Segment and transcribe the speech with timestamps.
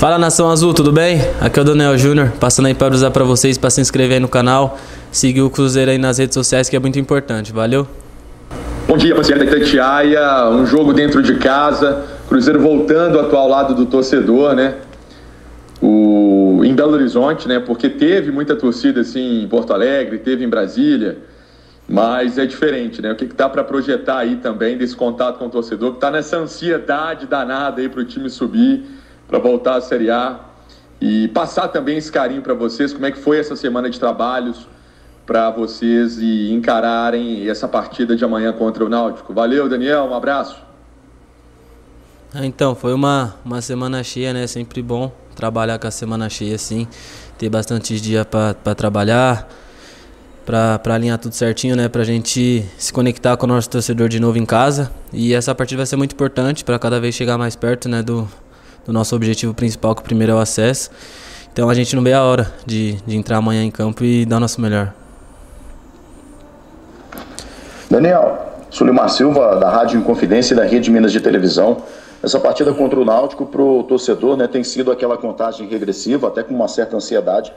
[0.00, 1.20] Fala nação azul, tudo bem?
[1.42, 4.18] Aqui é o Daniel Júnior, passando aí para usar para vocês para se inscrever aí
[4.18, 4.78] no canal,
[5.12, 7.52] seguir o Cruzeiro aí nas redes sociais que é muito importante.
[7.52, 7.86] Valeu?
[8.88, 10.48] Bom dia, rapaziada da Itatiaia.
[10.52, 14.76] Um jogo dentro de casa, Cruzeiro voltando ao lado do torcedor, né?
[15.82, 17.60] O, em Belo Horizonte, né?
[17.60, 21.18] Porque teve muita torcida assim em Porto Alegre, teve em Brasília,
[21.86, 23.12] mas é diferente, né?
[23.12, 26.10] O que, que dá para projetar aí também desse contato com o torcedor que está
[26.10, 28.98] nessa ansiedade danada aí para o time subir
[29.30, 30.40] para voltar à Série A
[31.00, 34.66] e passar também esse carinho para vocês, como é que foi essa semana de trabalhos
[35.24, 39.32] para vocês e encararem essa partida de amanhã contra o Náutico.
[39.32, 40.60] Valeu, Daniel, um abraço.
[42.34, 44.48] Ah, então, foi uma, uma semana cheia, né?
[44.48, 46.88] Sempre bom trabalhar com a semana cheia assim,
[47.38, 49.48] ter bastante dia para trabalhar,
[50.44, 51.88] para alinhar tudo certinho, né?
[51.88, 54.90] Pra gente se conectar com o nosso torcedor de novo em casa.
[55.12, 58.02] E essa partida vai ser muito importante para cada vez chegar mais perto, né?
[58.02, 58.28] Do,
[58.90, 60.90] do nosso objetivo principal, que o primeiro é o acesso.
[61.52, 64.38] Então a gente não vê a hora de, de entrar amanhã em campo e dar
[64.38, 64.92] o nosso melhor.
[67.88, 71.78] Daniel, Sulimar Silva, da Rádio Inconfidência e da Rede Minas de Televisão.
[72.22, 76.42] Essa partida contra o Náutico para o torcedor né, tem sido aquela contagem regressiva, até
[76.42, 77.52] com uma certa ansiedade,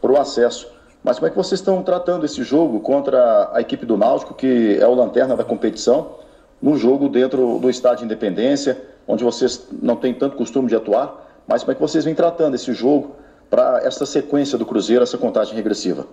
[0.00, 0.66] para o acesso.
[1.02, 4.78] Mas como é que vocês estão tratando esse jogo contra a equipe do Náutico, que
[4.80, 6.16] é o lanterna da competição,
[6.60, 8.91] no jogo dentro do Estádio Independência?
[9.06, 12.54] Onde vocês não têm tanto costume de atuar, mas como é que vocês vêm tratando
[12.54, 13.16] esse jogo
[13.50, 16.06] para essa sequência do Cruzeiro, essa contagem regressiva?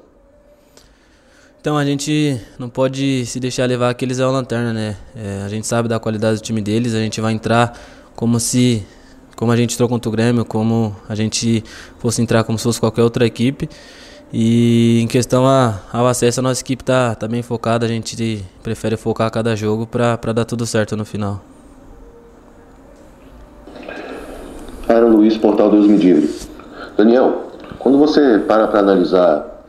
[1.61, 4.97] Então a gente não pode se deixar levar que eles é o lanterna, né?
[5.15, 7.77] É, a gente sabe da qualidade do time deles, a gente vai entrar
[8.15, 8.85] como se
[9.35, 11.63] como a gente entrou contra o Grêmio, como a gente
[11.97, 13.69] fosse entrar como se fosse qualquer outra equipe.
[14.33, 18.45] E em questão a, ao acesso, a nossa equipe está tá bem focada, a gente
[18.61, 21.41] prefere focar cada jogo para dar tudo certo no final.
[25.09, 26.29] Luiz, Portal Deus Me Livre.
[26.95, 29.63] Daniel, quando você para para analisar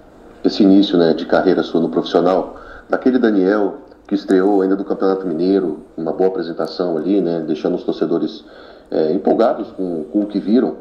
[0.45, 2.57] esse início né, de carreira sua no profissional,
[2.89, 7.85] daquele Daniel que estreou ainda do Campeonato Mineiro, uma boa apresentação ali, né, deixando os
[7.85, 8.45] torcedores
[8.91, 10.77] é, empolgados com, com o que viram,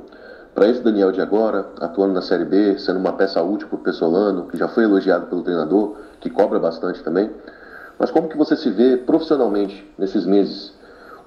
[0.56, 3.80] para esse Daniel de agora, atuando na Série B, sendo uma peça útil para o
[3.82, 7.30] Pessolano, que já foi elogiado pelo treinador, que cobra bastante também.
[7.98, 10.74] Mas como que você se vê profissionalmente nesses meses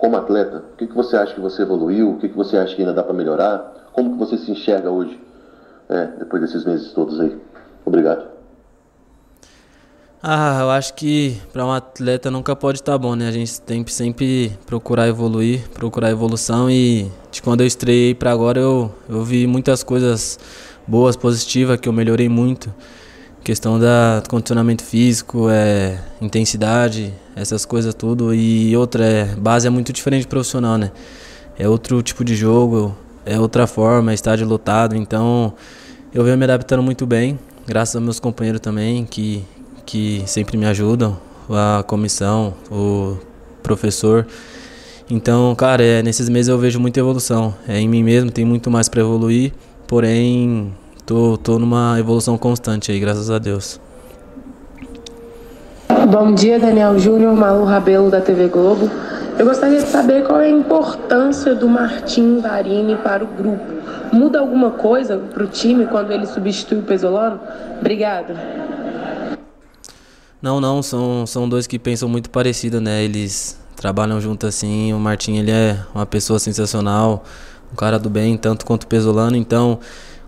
[0.03, 2.11] como atleta, o que, que você acha que você evoluiu?
[2.11, 3.89] O que, que você acha que ainda dá para melhorar?
[3.93, 5.17] Como que você se enxerga hoje,
[5.89, 7.41] é, depois desses meses todos aí?
[7.85, 8.25] Obrigado.
[10.21, 13.29] Ah, eu acho que para um atleta nunca pode estar tá bom, né?
[13.29, 18.33] A gente tem que sempre procurar evoluir, procurar evolução e de quando eu estreiei para
[18.33, 20.37] agora eu, eu vi muitas coisas
[20.85, 22.75] boas, positivas, que eu melhorei muito.
[23.45, 28.33] Questão da condicionamento físico, é, intensidade, essas coisas tudo.
[28.33, 30.93] E outra, é, base é muito diferente profissional, né?
[31.59, 34.95] É outro tipo de jogo, é outra forma, é estádio lotado.
[34.95, 35.55] Então
[36.15, 37.37] eu venho me adaptando muito bem,
[37.67, 39.45] graças aos meus companheiros também, que,
[39.85, 41.19] que sempre me ajudam,
[41.51, 43.17] a comissão, o
[43.61, 44.25] professor.
[45.11, 47.53] Então, cara, é, nesses meses eu vejo muita evolução.
[47.67, 49.53] É em mim mesmo, tem muito mais para evoluir,
[49.89, 50.73] porém
[51.05, 53.81] Tô, tô numa evolução constante aí, graças a Deus.
[56.09, 58.89] Bom dia, Daniel Júnior, Malu Rabelo da TV Globo.
[59.37, 63.65] Eu gostaria de saber qual é a importância do Martim Varini para o grupo.
[64.13, 67.41] Muda alguma coisa para o time quando ele substitui o Pesolano?
[67.81, 68.37] Obrigada.
[70.41, 73.03] Não, não, são, são dois que pensam muito parecido, né?
[73.03, 74.93] Eles trabalham junto assim.
[74.93, 77.25] O Martim, ele é uma pessoa sensacional,
[77.73, 79.81] um cara do bem, tanto quanto o Pesolano, então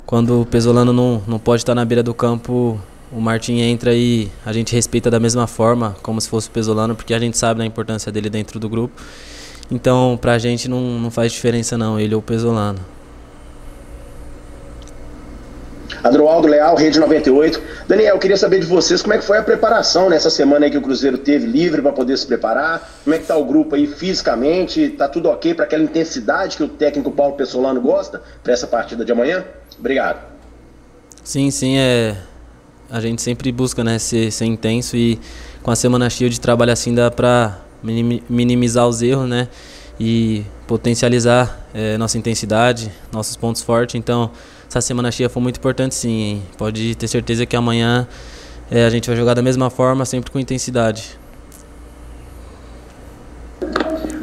[0.07, 2.79] quando o Pesolano não, não pode estar na beira do campo,
[3.11, 6.95] o Martin entra e a gente respeita da mesma forma, como se fosse o Pesolano,
[6.95, 9.01] porque a gente sabe da importância dele dentro do grupo.
[9.71, 12.81] Então, pra gente não, não faz diferença não, ele ou o Pesolano.
[16.03, 17.63] Adroaldo Leal, Rede 98.
[17.89, 20.71] Daniel, eu queria saber de vocês como é que foi a preparação nessa semana aí
[20.71, 22.91] que o Cruzeiro teve livre para poder se preparar.
[23.03, 24.91] Como é que tá o grupo aí fisicamente?
[24.91, 29.03] Tá tudo ok para aquela intensidade que o técnico Paulo Pessolano gosta para essa partida
[29.03, 29.45] de amanhã?
[29.79, 30.35] Obrigado.
[31.23, 32.17] Sim, sim, é
[32.91, 35.19] a gente sempre busca, né, ser, ser intenso e
[35.63, 39.49] com a semana cheia de trabalho assim dá para minimizar os erros, né?
[39.99, 43.95] E potencializar é, nossa intensidade, nossos pontos fortes.
[43.95, 44.31] Então,
[44.69, 46.43] essa semana cheia foi muito importante sim.
[46.57, 48.07] Pode ter certeza que amanhã
[48.71, 51.19] é, a gente vai jogar da mesma forma, sempre com intensidade.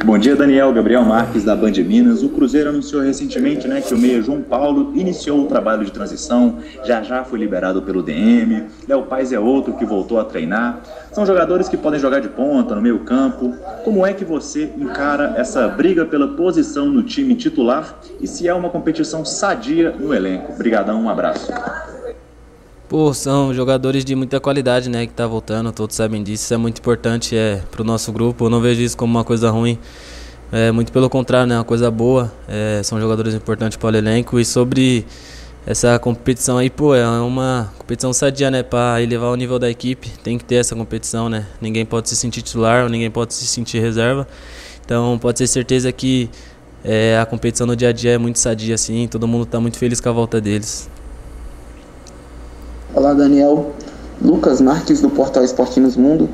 [0.03, 0.73] Bom dia, Daniel.
[0.73, 2.23] Gabriel Marques, da Band Minas.
[2.23, 6.57] O Cruzeiro anunciou recentemente né, que o meia João Paulo iniciou o trabalho de transição,
[6.83, 8.63] já já foi liberado pelo DM.
[8.87, 10.81] Léo Paz é outro que voltou a treinar.
[11.11, 13.53] São jogadores que podem jogar de ponta, no meio campo.
[13.83, 18.53] Como é que você encara essa briga pela posição no time titular e se é
[18.53, 20.53] uma competição sadia no elenco?
[20.53, 21.51] Obrigadão, um abraço.
[22.91, 26.57] Pô, são jogadores de muita qualidade, né, que tá voltando, todos sabem disso, isso é
[26.57, 29.79] muito importante é, pro nosso grupo, eu não vejo isso como uma coisa ruim,
[30.51, 34.37] é muito pelo contrário, né, uma coisa boa, é, são jogadores importantes para o elenco
[34.37, 35.05] e sobre
[35.65, 40.09] essa competição aí, pô, é uma competição sadia, né, para elevar o nível da equipe,
[40.21, 43.79] tem que ter essa competição, né, ninguém pode se sentir titular, ninguém pode se sentir
[43.79, 44.27] reserva,
[44.85, 46.29] então pode ter certeza que
[46.83, 49.77] é, a competição no dia a dia é muito sadia, assim, todo mundo está muito
[49.77, 50.89] feliz com a volta deles.
[52.93, 53.71] Olá, Daniel.
[54.21, 56.27] Lucas Marques, do portal Esportinos Mundo.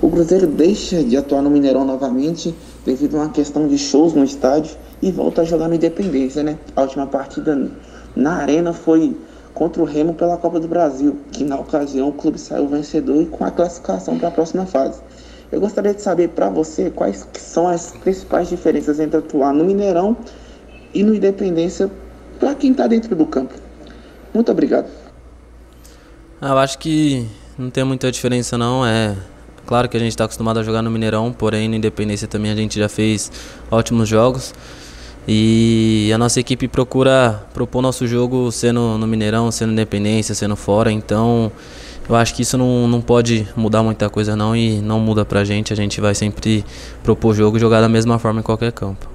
[0.00, 2.54] O Cruzeiro deixa de atuar no Mineirão novamente
[2.86, 6.56] devido a uma questão de shows no estádio e volta a jogar no Independência, né?
[6.76, 7.68] A última partida
[8.14, 9.16] na Arena foi
[9.54, 13.26] contra o Remo pela Copa do Brasil, que na ocasião o clube saiu vencedor e
[13.26, 15.00] com a classificação para a próxima fase.
[15.50, 20.16] Eu gostaria de saber para você quais são as principais diferenças entre atuar no Mineirão
[20.94, 21.90] e no Independência
[22.38, 23.54] para quem está dentro do campo.
[24.32, 25.03] Muito obrigado.
[26.46, 27.26] Ah, eu acho que
[27.58, 28.84] não tem muita diferença não.
[28.84, 29.16] É
[29.64, 32.54] claro que a gente está acostumado a jogar no Mineirão, porém no Independência também a
[32.54, 33.32] gente já fez
[33.70, 34.52] ótimos jogos.
[35.26, 40.92] E a nossa equipe procura propor nosso jogo sendo no Mineirão, sendo Independência, sendo fora.
[40.92, 41.50] Então
[42.06, 45.44] eu acho que isso não, não pode mudar muita coisa não e não muda pra
[45.44, 45.72] gente.
[45.72, 46.62] A gente vai sempre
[47.02, 49.13] propor jogo e jogar da mesma forma em qualquer campo.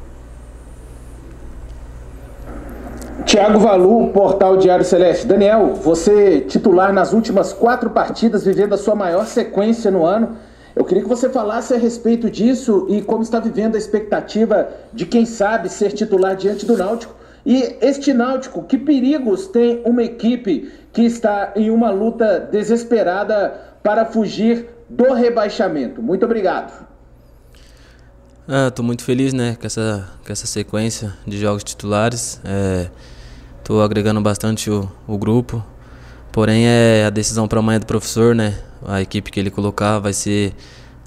[3.29, 5.27] Tiago Valu, Portal Diário Celeste.
[5.27, 10.35] Daniel, você titular nas últimas quatro partidas, vivendo a sua maior sequência no ano.
[10.75, 15.05] Eu queria que você falasse a respeito disso e como está vivendo a expectativa de
[15.05, 17.13] quem sabe ser titular diante do Náutico.
[17.45, 23.53] E este Náutico, que perigos tem uma equipe que está em uma luta desesperada
[23.83, 26.01] para fugir do rebaixamento?
[26.01, 26.83] Muito obrigado.
[28.47, 32.41] Ah, tô muito feliz, né, com essa, com essa sequência de jogos titulares.
[32.43, 32.89] É,
[33.69, 35.63] Estou agregando bastante o, o grupo.
[36.31, 38.57] Porém, é a decisão para amanhã do professor, né?
[38.83, 40.55] A equipe que ele colocar vai ser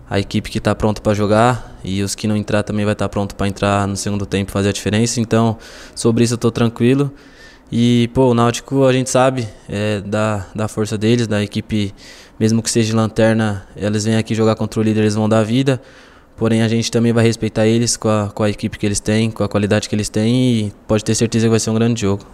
[0.08, 3.06] a equipe que está pronta para jogar e os que não entrar também vai estar
[3.06, 5.20] tá pronto para entrar no segundo tempo fazer a diferença.
[5.20, 5.58] Então,
[5.92, 7.12] sobre isso eu estou tranquilo.
[7.72, 11.92] E, pô, o Náutico a gente sabe é, da, da força deles, da equipe,
[12.38, 15.82] mesmo que seja lanterna, eles vêm aqui jogar contra o líder, eles vão dar vida.
[16.36, 19.32] Porém, a gente também vai respeitar eles com a, com a equipe que eles têm,
[19.32, 22.00] com a qualidade que eles têm e pode ter certeza que vai ser um grande
[22.02, 22.24] jogo.